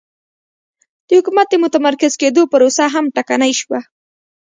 د 1.07 1.09
حکومت 1.17 1.47
د 1.51 1.55
متمرکز 1.63 2.13
کېدو 2.21 2.41
پروسه 2.51 2.85
هم 2.93 3.05
ټکنۍ 3.15 3.51
شوه 3.61 3.79